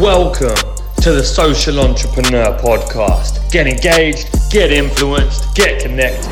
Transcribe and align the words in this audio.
Welcome 0.00 0.54
to 1.02 1.10
the 1.10 1.24
Social 1.24 1.80
Entrepreneur 1.80 2.56
Podcast. 2.56 3.50
Get 3.50 3.66
engaged, 3.66 4.28
get 4.48 4.70
influenced, 4.70 5.52
get 5.56 5.82
connected. 5.82 6.22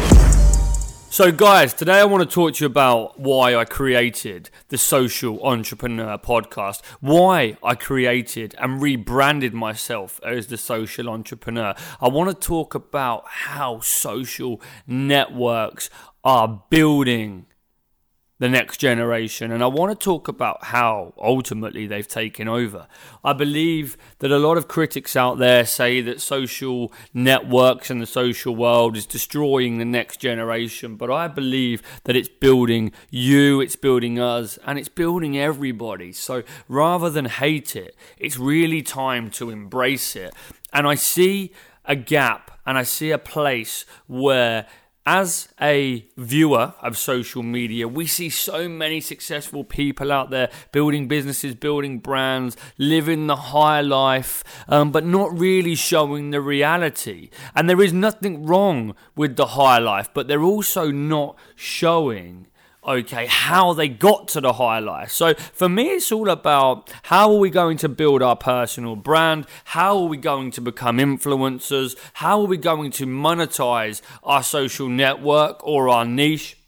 So, 1.10 1.32
guys, 1.32 1.74
today 1.74 1.98
I 1.98 2.04
want 2.04 2.22
to 2.22 2.32
talk 2.32 2.54
to 2.54 2.60
you 2.64 2.66
about 2.66 3.18
why 3.18 3.56
I 3.56 3.64
created 3.64 4.50
the 4.68 4.78
Social 4.78 5.44
Entrepreneur 5.44 6.16
Podcast, 6.16 6.80
why 7.00 7.56
I 7.60 7.74
created 7.74 8.54
and 8.60 8.80
rebranded 8.80 9.52
myself 9.52 10.20
as 10.24 10.46
the 10.46 10.58
Social 10.58 11.08
Entrepreneur. 11.08 11.74
I 12.00 12.06
want 12.06 12.30
to 12.30 12.46
talk 12.46 12.76
about 12.76 13.24
how 13.26 13.80
social 13.80 14.62
networks 14.86 15.90
are 16.22 16.62
building 16.70 17.46
the 18.38 18.48
next 18.48 18.78
generation. 18.78 19.50
And 19.50 19.62
I 19.62 19.66
want 19.66 19.98
to 19.98 20.04
talk 20.04 20.28
about 20.28 20.64
how 20.64 21.14
ultimately 21.18 21.86
they've 21.86 22.06
taken 22.06 22.48
over. 22.48 22.86
I 23.24 23.32
believe 23.32 23.96
that 24.18 24.30
a 24.30 24.38
lot 24.38 24.58
of 24.58 24.68
critics 24.68 25.16
out 25.16 25.38
there 25.38 25.64
say 25.64 26.00
that 26.02 26.20
social 26.20 26.92
networks 27.14 27.90
and 27.90 28.00
the 28.00 28.06
social 28.06 28.54
world 28.54 28.96
is 28.96 29.06
destroying 29.06 29.78
the 29.78 29.84
next 29.84 30.18
generation. 30.18 30.96
But 30.96 31.10
I 31.10 31.28
believe 31.28 31.82
that 32.04 32.16
it's 32.16 32.28
building 32.28 32.92
you, 33.10 33.60
it's 33.60 33.76
building 33.76 34.18
us, 34.18 34.58
and 34.66 34.78
it's 34.78 34.90
building 34.90 35.38
everybody. 35.38 36.12
So 36.12 36.42
rather 36.68 37.08
than 37.08 37.24
hate 37.24 37.74
it, 37.74 37.96
it's 38.18 38.38
really 38.38 38.82
time 38.82 39.30
to 39.32 39.50
embrace 39.50 40.14
it. 40.14 40.34
And 40.72 40.86
I 40.86 40.94
see 40.94 41.52
a 41.86 41.96
gap 41.96 42.50
and 42.66 42.76
I 42.76 42.82
see 42.82 43.12
a 43.12 43.18
place 43.18 43.86
where 44.06 44.66
as 45.06 45.48
a 45.60 46.04
viewer 46.16 46.74
of 46.82 46.98
social 46.98 47.42
media, 47.42 47.86
we 47.86 48.06
see 48.06 48.28
so 48.28 48.68
many 48.68 49.00
successful 49.00 49.62
people 49.62 50.10
out 50.10 50.30
there 50.30 50.50
building 50.72 51.06
businesses, 51.06 51.54
building 51.54 52.00
brands, 52.00 52.56
living 52.76 53.28
the 53.28 53.36
high 53.36 53.80
life, 53.80 54.42
um, 54.68 54.90
but 54.90 55.06
not 55.06 55.38
really 55.38 55.76
showing 55.76 56.30
the 56.30 56.40
reality. 56.40 57.30
And 57.54 57.70
there 57.70 57.80
is 57.80 57.92
nothing 57.92 58.44
wrong 58.44 58.96
with 59.14 59.36
the 59.36 59.46
high 59.46 59.78
life, 59.78 60.08
but 60.12 60.26
they're 60.26 60.42
also 60.42 60.90
not 60.90 61.36
showing 61.54 62.48
okay, 62.86 63.26
how 63.26 63.72
they 63.72 63.88
got 63.88 64.28
to 64.28 64.40
the 64.40 64.54
high 64.54 64.78
life. 64.78 65.10
So 65.10 65.34
for 65.34 65.68
me, 65.68 65.90
it's 65.90 66.12
all 66.12 66.30
about 66.30 66.92
how 67.04 67.32
are 67.32 67.38
we 67.38 67.50
going 67.50 67.76
to 67.78 67.88
build 67.88 68.22
our 68.22 68.36
personal 68.36 68.96
brand? 68.96 69.46
How 69.64 69.98
are 69.98 70.06
we 70.06 70.16
going 70.16 70.50
to 70.52 70.60
become 70.60 70.98
influencers? 70.98 71.96
How 72.14 72.40
are 72.40 72.46
we 72.46 72.56
going 72.56 72.90
to 72.92 73.06
monetize 73.06 74.00
our 74.22 74.42
social 74.42 74.88
network 74.88 75.66
or 75.66 75.88
our 75.88 76.04
niche? 76.04 76.58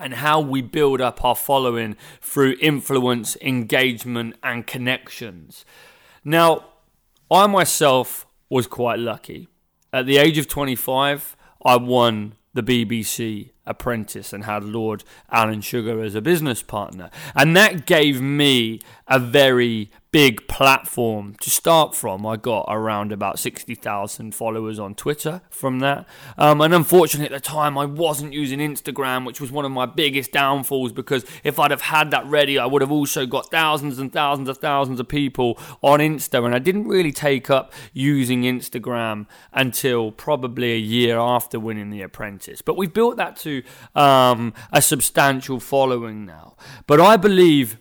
And 0.00 0.14
how 0.14 0.40
we 0.40 0.62
build 0.62 1.00
up 1.00 1.24
our 1.24 1.34
following 1.34 1.96
through 2.20 2.54
influence, 2.60 3.36
engagement, 3.42 4.36
and 4.44 4.64
connections. 4.64 5.64
Now, 6.22 6.66
I 7.30 7.48
myself 7.48 8.24
was 8.48 8.68
quite 8.68 9.00
lucky. 9.00 9.48
At 9.92 10.06
the 10.06 10.18
age 10.18 10.38
of 10.38 10.46
25, 10.46 11.36
I 11.64 11.76
won 11.78 12.34
the 12.54 12.62
BBC 12.62 13.50
apprentice 13.68 14.32
and 14.32 14.44
had 14.44 14.64
Lord 14.64 15.04
Alan 15.30 15.60
Sugar 15.60 16.02
as 16.02 16.14
a 16.14 16.20
business 16.20 16.62
partner. 16.62 17.10
And 17.34 17.56
that 17.56 17.86
gave 17.86 18.20
me 18.20 18.80
a 19.06 19.18
very 19.18 19.90
big 20.10 20.48
platform 20.48 21.36
to 21.40 21.50
start 21.50 21.94
from. 21.94 22.24
I 22.24 22.36
got 22.36 22.64
around 22.68 23.12
about 23.12 23.38
60,000 23.38 24.34
followers 24.34 24.78
on 24.78 24.94
Twitter 24.94 25.42
from 25.50 25.80
that. 25.80 26.06
Um, 26.38 26.60
and 26.60 26.72
unfortunately, 26.72 27.34
at 27.34 27.42
the 27.42 27.46
time, 27.46 27.76
I 27.76 27.84
wasn't 27.84 28.32
using 28.32 28.58
Instagram, 28.58 29.26
which 29.26 29.40
was 29.40 29.52
one 29.52 29.64
of 29.64 29.70
my 29.70 29.86
biggest 29.86 30.32
downfalls 30.32 30.92
because 30.92 31.24
if 31.44 31.58
I'd 31.58 31.70
have 31.70 31.82
had 31.82 32.10
that 32.10 32.24
ready, 32.26 32.58
I 32.58 32.66
would 32.66 32.80
have 32.82 32.90
also 32.90 33.26
got 33.26 33.50
thousands 33.50 33.98
and 33.98 34.12
thousands 34.12 34.48
of 34.48 34.58
thousands 34.58 34.98
of 34.98 35.08
people 35.08 35.58
on 35.82 36.00
Insta. 36.00 36.44
And 36.44 36.54
I 36.54 36.58
didn't 36.58 36.88
really 36.88 37.12
take 37.12 37.50
up 37.50 37.72
using 37.92 38.42
Instagram 38.42 39.26
until 39.52 40.10
probably 40.10 40.72
a 40.72 40.78
year 40.78 41.18
after 41.18 41.60
winning 41.60 41.90
The 41.90 42.02
Apprentice. 42.02 42.62
But 42.62 42.76
we've 42.76 42.92
built 42.92 43.18
that 43.18 43.36
to 43.38 43.57
um, 43.94 44.52
a 44.72 44.82
substantial 44.82 45.60
following 45.60 46.24
now. 46.26 46.56
But 46.86 47.00
I 47.00 47.16
believe 47.16 47.78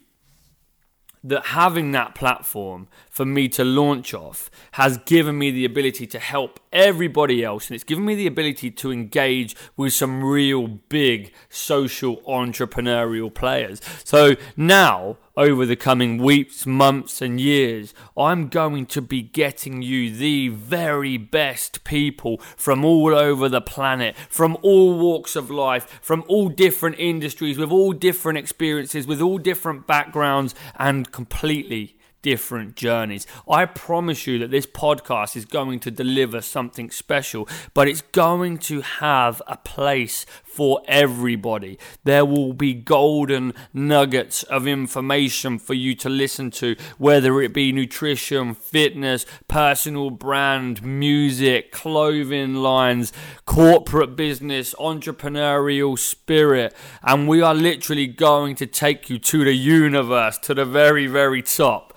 that 1.23 1.47
having 1.47 1.91
that 1.91 2.15
platform 2.15 2.87
for 3.09 3.25
me 3.25 3.49
to 3.49 3.63
launch 3.63 4.13
off 4.13 4.49
has 4.73 4.97
given 4.99 5.37
me 5.37 5.51
the 5.51 5.65
ability 5.65 6.07
to 6.07 6.19
help 6.19 6.59
everybody 6.71 7.43
else 7.43 7.67
and 7.67 7.75
it's 7.75 7.83
given 7.83 8.05
me 8.05 8.15
the 8.15 8.27
ability 8.27 8.71
to 8.71 8.91
engage 8.91 9.55
with 9.75 9.93
some 9.93 10.23
real 10.23 10.67
big 10.67 11.33
social 11.49 12.17
entrepreneurial 12.21 13.33
players. 13.33 13.81
So 14.03 14.35
now 14.55 15.17
over 15.37 15.67
the 15.67 15.75
coming 15.75 16.17
weeks, 16.17 16.65
months, 16.65 17.21
and 17.21 17.39
years, 17.39 17.93
I'm 18.17 18.47
going 18.47 18.87
to 18.87 19.01
be 19.01 19.21
getting 19.21 19.83
you 19.83 20.13
the 20.13 20.49
very 20.49 21.17
best 21.17 21.83
people 21.83 22.39
from 22.57 22.83
all 22.83 23.13
over 23.13 23.47
the 23.47 23.61
planet, 23.61 24.17
from 24.17 24.57
all 24.63 24.97
walks 24.97 25.35
of 25.35 25.51
life, 25.51 25.99
from 26.01 26.23
all 26.27 26.49
different 26.49 26.97
industries, 26.97 27.59
with 27.59 27.71
all 27.71 27.93
different 27.93 28.39
experiences, 28.39 29.05
with 29.05 29.21
all 29.21 29.37
different 29.37 29.85
backgrounds, 29.85 30.55
and 30.77 31.11
completely 31.11 31.97
different 32.21 32.75
journeys. 32.75 33.27
I 33.47 33.65
promise 33.65 34.27
you 34.27 34.39
that 34.39 34.51
this 34.51 34.65
podcast 34.65 35.37
is 35.37 35.45
going 35.45 35.79
to 35.81 35.91
deliver 35.91 36.41
something 36.41 36.89
special, 36.89 37.47
but 37.73 37.87
it's 37.87 38.01
going 38.01 38.57
to 38.57 38.81
have 38.81 39.41
a 39.47 39.55
place 39.57 40.25
for 40.57 40.81
everybody. 40.87 41.77
There 42.03 42.25
will 42.25 42.51
be 42.51 42.73
golden 42.73 43.53
nuggets 43.75 44.41
of 44.41 44.65
information 44.65 45.59
for 45.59 45.75
you 45.75 45.93
to 45.97 46.09
listen 46.09 46.49
to, 46.49 46.75
whether 46.97 47.39
it 47.43 47.53
be 47.53 47.71
nutrition, 47.71 48.55
fitness, 48.55 49.27
personal 49.47 50.09
brand, 50.09 50.81
music, 50.81 51.71
clothing 51.71 52.55
lines, 52.55 53.13
corporate 53.45 54.15
business, 54.15 54.73
entrepreneurial 54.79 55.95
spirit. 55.95 56.73
And 57.03 57.27
we 57.27 57.39
are 57.39 57.53
literally 57.53 58.07
going 58.07 58.55
to 58.55 58.65
take 58.65 59.11
you 59.11 59.19
to 59.19 59.43
the 59.45 59.53
universe, 59.53 60.39
to 60.39 60.55
the 60.55 60.65
very, 60.65 61.05
very 61.05 61.43
top. 61.43 61.95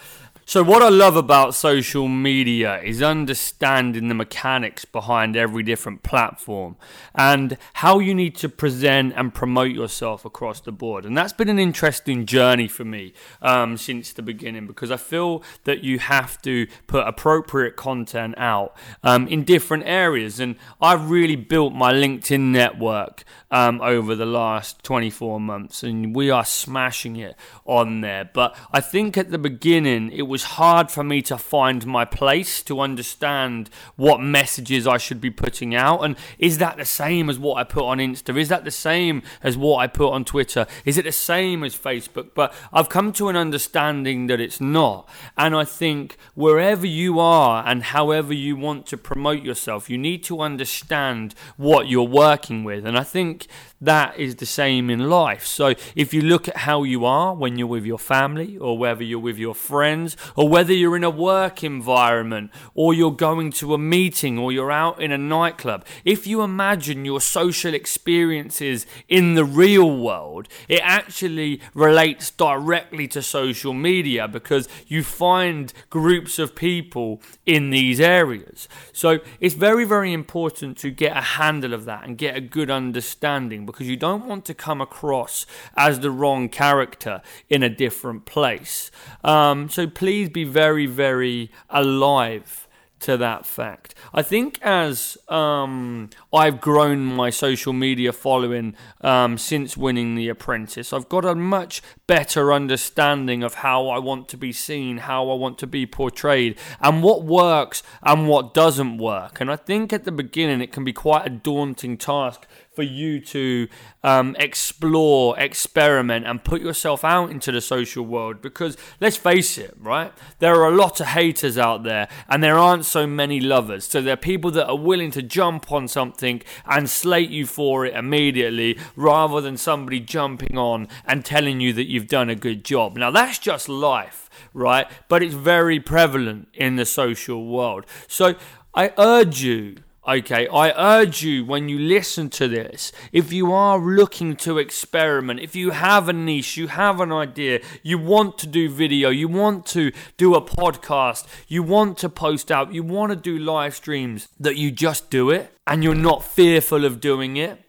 So, 0.50 0.64
what 0.64 0.82
I 0.82 0.88
love 0.88 1.14
about 1.14 1.54
social 1.54 2.08
media 2.08 2.82
is 2.82 3.02
understanding 3.02 4.08
the 4.08 4.16
mechanics 4.16 4.84
behind 4.84 5.36
every 5.36 5.62
different 5.62 6.02
platform 6.02 6.74
and 7.14 7.56
how 7.74 8.00
you 8.00 8.16
need 8.16 8.34
to 8.38 8.48
present 8.48 9.12
and 9.14 9.32
promote 9.32 9.70
yourself 9.70 10.24
across 10.24 10.58
the 10.60 10.72
board. 10.72 11.04
And 11.04 11.16
that's 11.16 11.32
been 11.32 11.48
an 11.48 11.60
interesting 11.60 12.26
journey 12.26 12.66
for 12.66 12.84
me 12.84 13.12
um, 13.40 13.76
since 13.76 14.12
the 14.12 14.22
beginning 14.22 14.66
because 14.66 14.90
I 14.90 14.96
feel 14.96 15.44
that 15.66 15.84
you 15.84 16.00
have 16.00 16.42
to 16.42 16.66
put 16.88 17.06
appropriate 17.06 17.76
content 17.76 18.34
out 18.36 18.76
um, 19.04 19.28
in 19.28 19.44
different 19.44 19.84
areas. 19.86 20.40
And 20.40 20.56
I've 20.80 21.10
really 21.10 21.36
built 21.36 21.74
my 21.74 21.92
LinkedIn 21.92 22.40
network 22.40 23.22
um, 23.52 23.80
over 23.80 24.14
the 24.14 24.26
last 24.26 24.82
24 24.84 25.40
months, 25.40 25.82
and 25.82 26.14
we 26.14 26.30
are 26.30 26.44
smashing 26.44 27.16
it 27.16 27.36
on 27.64 28.00
there. 28.00 28.28
But 28.32 28.56
I 28.72 28.80
think 28.80 29.16
at 29.16 29.30
the 29.30 29.38
beginning, 29.38 30.10
it 30.10 30.22
was 30.22 30.39
was 30.40 30.56
hard 30.56 30.90
for 30.90 31.04
me 31.04 31.20
to 31.20 31.36
find 31.36 31.86
my 31.86 32.02
place, 32.02 32.62
to 32.62 32.80
understand 32.80 33.68
what 33.96 34.22
messages 34.22 34.86
I 34.86 34.96
should 34.96 35.20
be 35.20 35.30
putting 35.30 35.74
out. 35.74 36.02
And 36.02 36.16
is 36.38 36.56
that 36.58 36.78
the 36.78 36.86
same 36.86 37.28
as 37.28 37.38
what 37.38 37.58
I 37.58 37.64
put 37.64 37.84
on 37.84 37.98
Insta? 37.98 38.34
Is 38.38 38.48
that 38.48 38.64
the 38.64 38.70
same 38.70 39.22
as 39.42 39.58
what 39.58 39.80
I 39.80 39.86
put 39.86 40.10
on 40.12 40.24
Twitter? 40.24 40.66
Is 40.86 40.96
it 40.96 41.04
the 41.04 41.12
same 41.12 41.62
as 41.62 41.76
Facebook? 41.76 42.30
But 42.34 42.54
I've 42.72 42.88
come 42.88 43.12
to 43.14 43.28
an 43.28 43.36
understanding 43.36 44.28
that 44.28 44.40
it's 44.40 44.62
not. 44.62 45.06
And 45.36 45.54
I 45.54 45.64
think 45.64 46.16
wherever 46.34 46.86
you 46.86 47.20
are 47.20 47.62
and 47.66 47.82
however 47.82 48.32
you 48.32 48.56
want 48.56 48.86
to 48.86 48.96
promote 48.96 49.42
yourself, 49.42 49.90
you 49.90 49.98
need 49.98 50.24
to 50.24 50.40
understand 50.40 51.34
what 51.58 51.88
you're 51.88 52.02
working 52.02 52.64
with. 52.64 52.86
And 52.86 52.96
I 52.96 53.02
think 53.02 53.46
that 53.80 54.18
is 54.18 54.36
the 54.36 54.46
same 54.46 54.88
in 54.88 55.10
life. 55.10 55.44
So 55.46 55.74
if 55.94 56.14
you 56.14 56.22
look 56.22 56.48
at 56.48 56.58
how 56.58 56.82
you 56.82 57.04
are 57.04 57.34
when 57.34 57.58
you're 57.58 57.66
with 57.66 57.84
your 57.84 57.98
family 57.98 58.56
or 58.58 58.76
whether 58.78 59.02
you're 59.02 59.18
with 59.18 59.38
your 59.38 59.54
friends 59.54 60.16
or 60.36 60.48
whether 60.48 60.72
you're 60.72 60.96
in 60.96 61.04
a 61.04 61.10
work 61.10 61.62
environment 61.64 62.50
or 62.74 62.94
you're 62.94 63.10
going 63.10 63.50
to 63.52 63.74
a 63.74 63.78
meeting 63.78 64.38
or 64.38 64.52
you're 64.52 64.72
out 64.72 65.00
in 65.00 65.12
a 65.12 65.18
nightclub, 65.18 65.84
if 66.04 66.26
you 66.26 66.42
imagine 66.42 67.04
your 67.04 67.20
social 67.20 67.74
experiences 67.74 68.86
in 69.08 69.34
the 69.34 69.44
real 69.44 69.96
world, 69.96 70.48
it 70.68 70.80
actually 70.82 71.60
relates 71.74 72.30
directly 72.30 73.06
to 73.08 73.22
social 73.22 73.72
media 73.72 74.28
because 74.28 74.68
you 74.86 75.02
find 75.02 75.72
groups 75.88 76.38
of 76.38 76.54
people 76.54 77.20
in 77.46 77.70
these 77.70 78.00
areas. 78.00 78.68
So 78.92 79.18
it's 79.40 79.54
very, 79.54 79.84
very 79.84 80.12
important 80.12 80.76
to 80.78 80.90
get 80.90 81.16
a 81.16 81.20
handle 81.20 81.74
of 81.74 81.84
that 81.86 82.04
and 82.04 82.16
get 82.18 82.36
a 82.36 82.40
good 82.40 82.70
understanding 82.70 83.66
because 83.66 83.88
you 83.88 83.96
don't 83.96 84.26
want 84.26 84.44
to 84.46 84.54
come 84.54 84.80
across 84.80 85.46
as 85.76 86.00
the 86.00 86.10
wrong 86.10 86.48
character 86.48 87.22
in 87.48 87.62
a 87.62 87.68
different 87.68 88.24
place. 88.24 88.90
Um, 89.24 89.68
so 89.68 89.86
please 89.86 90.09
be 90.10 90.44
very, 90.44 90.86
very 90.86 91.50
alive 91.68 92.68
to 93.00 93.16
that 93.16 93.46
fact. 93.46 93.94
I 94.12 94.22
think 94.22 94.58
as 94.62 95.16
um, 95.28 96.10
I've 96.32 96.60
grown 96.60 97.02
my 97.04 97.30
social 97.30 97.72
media 97.72 98.12
following 98.12 98.76
um, 99.00 99.38
since 99.38 99.76
winning 99.76 100.14
The 100.14 100.28
Apprentice, 100.28 100.92
I've 100.92 101.08
got 101.08 101.24
a 101.24 101.34
much 101.34 101.82
better 102.06 102.52
understanding 102.52 103.42
of 103.42 103.54
how 103.54 103.88
I 103.88 103.98
want 103.98 104.28
to 104.28 104.36
be 104.36 104.52
seen, 104.52 104.98
how 104.98 105.30
I 105.30 105.34
want 105.34 105.58
to 105.58 105.66
be 105.66 105.86
portrayed, 105.86 106.58
and 106.80 107.02
what 107.02 107.24
works 107.24 107.82
and 108.02 108.28
what 108.28 108.52
doesn't 108.52 108.98
work. 108.98 109.40
And 109.40 109.50
I 109.50 109.56
think 109.56 109.92
at 109.92 110.04
the 110.04 110.12
beginning 110.12 110.60
it 110.60 110.72
can 110.72 110.84
be 110.84 110.92
quite 110.92 111.26
a 111.26 111.30
daunting 111.30 111.96
task 111.96 112.46
for 112.80 112.84
you 112.84 113.20
to 113.20 113.68
um, 114.02 114.34
explore, 114.38 115.38
experiment, 115.38 116.26
and 116.26 116.42
put 116.42 116.62
yourself 116.62 117.04
out 117.04 117.30
into 117.30 117.52
the 117.52 117.60
social 117.60 118.02
world. 118.02 118.40
Because 118.40 118.78
let's 119.00 119.18
face 119.18 119.58
it, 119.58 119.74
right? 119.78 120.14
There 120.38 120.54
are 120.54 120.66
a 120.72 120.74
lot 120.74 120.98
of 120.98 121.08
haters 121.08 121.58
out 121.58 121.82
there, 121.82 122.08
and 122.26 122.42
there 122.42 122.56
aren't 122.56 122.86
so 122.86 123.06
many 123.06 123.38
lovers. 123.38 123.84
So 123.84 124.00
there 124.00 124.14
are 124.14 124.16
people 124.16 124.50
that 124.52 124.66
are 124.66 124.78
willing 124.78 125.10
to 125.10 125.20
jump 125.20 125.70
on 125.70 125.88
something 125.88 126.40
and 126.64 126.88
slate 126.88 127.28
you 127.28 127.44
for 127.44 127.84
it 127.84 127.94
immediately, 127.94 128.78
rather 128.96 129.42
than 129.42 129.58
somebody 129.58 130.00
jumping 130.00 130.56
on 130.56 130.88
and 131.04 131.22
telling 131.22 131.60
you 131.60 131.74
that 131.74 131.90
you've 131.90 132.08
done 132.08 132.30
a 132.30 132.34
good 132.34 132.64
job. 132.64 132.96
Now 132.96 133.10
that's 133.10 133.38
just 133.38 133.68
life, 133.68 134.30
right? 134.54 134.86
But 135.08 135.22
it's 135.22 135.34
very 135.34 135.80
prevalent 135.80 136.48
in 136.54 136.76
the 136.76 136.86
social 136.86 137.44
world. 137.46 137.84
So 138.08 138.36
I 138.74 138.94
urge 138.96 139.42
you 139.42 139.76
Okay, 140.10 140.48
I 140.48 140.72
urge 140.72 141.22
you 141.22 141.44
when 141.44 141.68
you 141.68 141.78
listen 141.78 142.30
to 142.30 142.48
this, 142.48 142.90
if 143.12 143.32
you 143.32 143.52
are 143.52 143.78
looking 143.78 144.34
to 144.38 144.58
experiment, 144.58 145.38
if 145.38 145.54
you 145.54 145.70
have 145.70 146.08
a 146.08 146.12
niche, 146.12 146.56
you 146.56 146.66
have 146.66 146.98
an 146.98 147.12
idea, 147.12 147.60
you 147.84 147.96
want 147.96 148.36
to 148.38 148.48
do 148.48 148.68
video, 148.68 149.10
you 149.10 149.28
want 149.28 149.66
to 149.66 149.92
do 150.16 150.34
a 150.34 150.42
podcast, 150.42 151.28
you 151.46 151.62
want 151.62 151.96
to 151.98 152.08
post 152.08 152.50
out, 152.50 152.74
you 152.74 152.82
want 152.82 153.10
to 153.10 153.16
do 153.16 153.38
live 153.38 153.76
streams, 153.76 154.26
that 154.40 154.56
you 154.56 154.72
just 154.72 155.10
do 155.10 155.30
it 155.30 155.56
and 155.64 155.84
you're 155.84 155.94
not 155.94 156.24
fearful 156.24 156.84
of 156.84 156.98
doing 156.98 157.36
it 157.36 157.64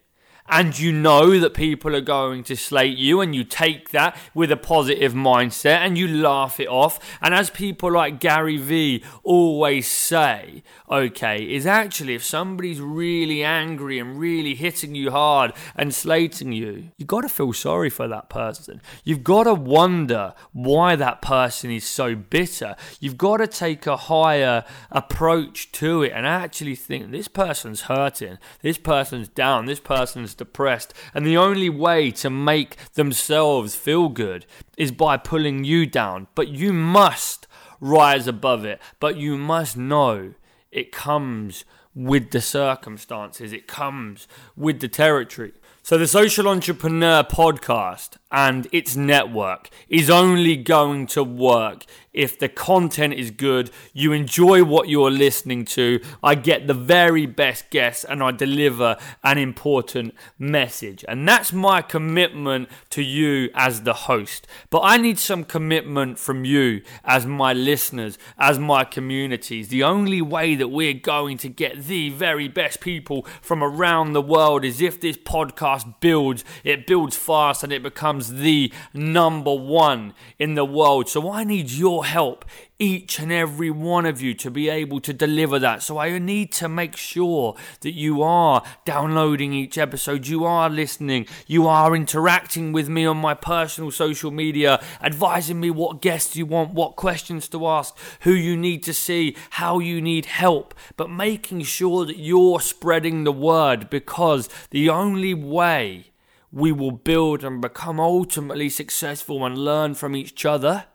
and 0.51 0.77
you 0.77 0.91
know 0.91 1.39
that 1.39 1.53
people 1.53 1.95
are 1.95 2.01
going 2.01 2.43
to 2.43 2.55
slate 2.55 2.97
you, 2.97 3.21
and 3.21 3.33
you 3.33 3.43
take 3.43 3.89
that 3.91 4.15
with 4.33 4.51
a 4.51 4.57
positive 4.57 5.13
mindset 5.13 5.77
and 5.77 5.97
you 5.97 6.07
laugh 6.07 6.59
it 6.59 6.67
off. 6.67 6.99
And 7.21 7.33
as 7.33 7.49
people 7.49 7.91
like 7.91 8.19
Gary 8.19 8.57
Vee 8.57 9.03
always 9.23 9.87
say, 9.87 10.63
okay, 10.89 11.41
is 11.41 11.65
actually 11.65 12.15
if 12.15 12.23
somebody's 12.23 12.81
really 12.81 13.43
angry 13.43 13.97
and 13.97 14.19
really 14.19 14.55
hitting 14.55 14.93
you 14.93 15.11
hard 15.11 15.53
and 15.75 15.93
slating 15.93 16.51
you, 16.51 16.89
you've 16.97 17.07
got 17.07 17.21
to 17.21 17.29
feel 17.29 17.53
sorry 17.53 17.89
for 17.89 18.07
that 18.07 18.29
person. 18.29 18.81
You've 19.03 19.23
got 19.23 19.43
to 19.43 19.53
wonder 19.53 20.33
why 20.51 20.95
that 20.97 21.21
person 21.21 21.71
is 21.71 21.85
so 21.85 22.15
bitter. 22.15 22.75
You've 22.99 23.17
got 23.17 23.37
to 23.37 23.47
take 23.47 23.87
a 23.87 23.95
higher 23.95 24.65
approach 24.91 25.71
to 25.73 26.03
it 26.03 26.11
and 26.13 26.25
actually 26.27 26.75
think 26.75 27.11
this 27.11 27.29
person's 27.29 27.81
hurting, 27.81 28.37
this 28.61 28.77
person's 28.77 29.29
down, 29.29 29.65
this 29.65 29.79
person's 29.79 30.35
depressed. 30.41 30.91
And 31.13 31.23
the 31.23 31.37
only 31.37 31.69
way 31.69 32.09
to 32.23 32.31
make 32.31 32.75
themselves 32.93 33.75
feel 33.75 34.09
good 34.09 34.47
is 34.75 34.91
by 34.91 35.17
pulling 35.17 35.63
you 35.63 35.85
down. 35.85 36.25
But 36.33 36.47
you 36.47 36.73
must 36.73 37.45
rise 37.79 38.25
above 38.25 38.65
it. 38.65 38.81
But 38.99 39.17
you 39.17 39.37
must 39.37 39.77
know 39.77 40.33
it 40.71 40.91
comes 40.91 41.63
with 41.93 42.31
the 42.31 42.41
circumstances, 42.41 43.53
it 43.53 43.67
comes 43.67 44.27
with 44.55 44.79
the 44.79 44.87
territory. 44.87 45.53
So, 45.83 45.97
the 45.97 46.07
Social 46.07 46.47
Entrepreneur 46.47 47.23
podcast 47.23 48.17
and 48.31 48.67
its 48.71 48.95
network 48.95 49.69
is 49.89 50.09
only 50.09 50.55
going 50.55 51.05
to 51.07 51.23
work 51.23 51.85
if 52.13 52.37
the 52.37 52.49
content 52.49 53.13
is 53.13 53.31
good, 53.31 53.71
you 53.93 54.11
enjoy 54.11 54.63
what 54.63 54.89
you're 54.89 55.11
listening 55.11 55.65
to, 55.65 56.01
I 56.21 56.35
get 56.35 56.67
the 56.67 56.73
very 56.73 57.25
best 57.25 57.69
guests, 57.69 58.03
and 58.03 58.21
I 58.21 58.31
deliver 58.31 58.97
an 59.23 59.37
important 59.37 60.13
message. 60.37 61.05
And 61.07 61.27
that's 61.27 61.53
my 61.53 61.81
commitment 61.81 62.69
to 62.91 63.01
you 63.01 63.49
as 63.53 63.83
the 63.83 63.93
host. 63.93 64.47
But 64.69 64.81
I 64.81 64.97
need 64.97 65.19
some 65.19 65.43
commitment 65.43 66.19
from 66.19 66.43
you 66.43 66.81
as 67.05 67.25
my 67.25 67.53
listeners, 67.53 68.17
as 68.37 68.59
my 68.59 68.83
communities. 68.83 69.69
The 69.69 69.83
only 69.83 70.21
way 70.21 70.55
that 70.55 70.67
we're 70.67 70.93
going 70.93 71.37
to 71.39 71.49
get 71.49 71.85
the 71.85 72.09
very 72.09 72.47
best 72.47 72.81
people 72.81 73.25
from 73.41 73.63
around 73.63 74.13
the 74.13 74.21
world 74.21 74.65
is 74.65 74.81
if 74.81 74.99
this 74.99 75.17
podcast 75.17 75.99
builds, 76.01 76.43
it 76.63 76.85
builds 76.85 77.15
fast, 77.15 77.63
and 77.63 77.71
it 77.71 77.83
becomes 77.83 78.33
the 78.33 78.71
number 78.93 79.53
one 79.53 80.13
in 80.37 80.55
the 80.55 80.65
world. 80.65 81.07
So 81.07 81.31
I 81.31 81.43
need 81.43 81.71
your 81.71 82.00
help, 82.03 82.45
each 82.79 83.19
and 83.19 83.31
every 83.31 83.69
one 83.69 84.05
of 84.05 84.21
you, 84.21 84.33
to 84.33 84.49
be 84.49 84.69
able 84.69 84.99
to 85.01 85.13
deliver 85.13 85.59
that. 85.59 85.83
So 85.83 85.97
I 85.97 86.17
need 86.17 86.51
to 86.53 86.67
make 86.67 86.95
sure 86.95 87.55
that 87.81 87.91
you 87.91 88.21
are 88.21 88.63
downloading 88.85 89.53
each 89.53 89.77
episode, 89.77 90.27
you 90.27 90.45
are 90.45 90.69
listening, 90.69 91.27
you 91.47 91.67
are 91.67 91.95
interacting 91.95 92.71
with 92.71 92.89
me 92.89 93.05
on 93.05 93.17
my 93.17 93.33
personal 93.33 93.91
social 93.91 94.31
media, 94.31 94.83
advising 95.01 95.59
me 95.59 95.69
what 95.69 96.01
guests 96.01 96.35
you 96.35 96.45
want, 96.45 96.73
what 96.73 96.95
questions 96.95 97.47
to 97.49 97.67
ask, 97.67 97.95
who 98.21 98.31
you 98.31 98.57
need 98.57 98.83
to 98.83 98.93
see, 98.93 99.35
how 99.51 99.79
you 99.79 100.01
need 100.01 100.25
help, 100.25 100.73
but 100.97 101.09
making 101.09 101.61
sure 101.61 102.05
that 102.05 102.17
you're 102.17 102.59
spreading 102.59 103.23
the 103.23 103.31
word 103.31 103.89
because 103.89 104.49
the 104.71 104.89
only 104.89 105.33
way 105.33 106.11
we 106.51 106.71
will 106.71 106.91
build 106.91 107.43
and 107.43 107.61
become 107.61 107.99
ultimately 107.99 108.69
successful 108.69 109.45
and 109.45 109.57
learn 109.57 109.93
from 109.93 110.15
each 110.15 110.45
other 110.45 110.85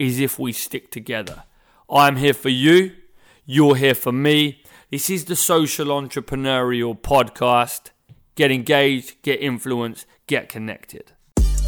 is 0.00 0.18
if 0.18 0.38
we 0.38 0.50
stick 0.50 0.90
together. 0.90 1.44
I'm 1.88 2.16
here 2.16 2.32
for 2.32 2.48
you, 2.48 2.92
you're 3.44 3.76
here 3.76 3.94
for 3.94 4.10
me. 4.10 4.62
This 4.90 5.10
is 5.10 5.26
the 5.26 5.36
Social 5.36 5.88
Entrepreneurial 5.88 6.98
Podcast. 6.98 7.90
Get 8.34 8.50
engaged, 8.50 9.20
get 9.20 9.42
influenced, 9.42 10.06
get 10.26 10.48
connected. 10.48 11.12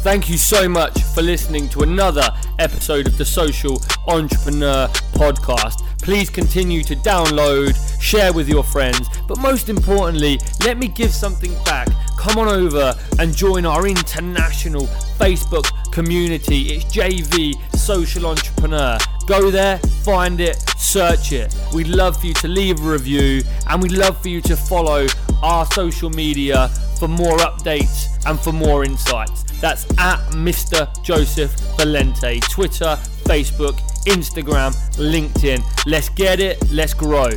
Thank 0.01 0.29
you 0.29 0.37
so 0.37 0.67
much 0.67 1.01
for 1.13 1.21
listening 1.21 1.69
to 1.69 1.83
another 1.83 2.27
episode 2.57 3.05
of 3.05 3.17
the 3.19 3.23
Social 3.23 3.79
Entrepreneur 4.07 4.87
Podcast. 5.13 5.75
Please 6.01 6.29
continue 6.29 6.83
to 6.83 6.95
download, 6.95 7.77
share 8.01 8.33
with 8.33 8.49
your 8.49 8.63
friends, 8.63 9.07
but 9.27 9.39
most 9.39 9.69
importantly, 9.69 10.39
let 10.65 10.77
me 10.77 10.87
give 10.87 11.11
something 11.11 11.53
back. 11.65 11.87
Come 12.17 12.39
on 12.39 12.47
over 12.47 12.95
and 13.19 13.33
join 13.37 13.65
our 13.65 13.87
international 13.87 14.87
Facebook 15.17 15.69
community. 15.93 16.73
It's 16.73 16.85
JV 16.85 17.53
Social 17.77 18.25
Entrepreneur. 18.25 18.97
Go 19.27 19.51
there, 19.51 19.77
find 20.03 20.41
it, 20.41 20.57
search 20.77 21.31
it. 21.31 21.55
We'd 21.73 21.87
love 21.87 22.19
for 22.19 22.25
you 22.27 22.33
to 22.35 22.47
leave 22.47 22.79
a 22.79 22.83
review 22.83 23.43
and 23.69 23.81
we'd 23.81 23.91
love 23.91 24.19
for 24.19 24.27
you 24.27 24.41
to 24.41 24.57
follow 24.57 25.05
our 25.43 25.65
social 25.67 26.09
media 26.09 26.69
for 26.99 27.07
more 27.07 27.37
updates 27.37 28.07
and 28.25 28.39
for 28.39 28.51
more 28.51 28.83
insights. 28.83 29.43
That's 29.61 29.85
at 29.99 30.19
Mr. 30.31 30.89
Joseph 31.03 31.51
Valente, 31.77 32.41
Twitter, 32.49 32.97
Facebook, 33.25 33.79
Instagram, 34.05 34.75
LinkedIn. 34.97 35.63
Let's 35.85 36.09
get 36.09 36.39
it, 36.39 36.57
let's 36.71 36.93
grow. 36.93 37.29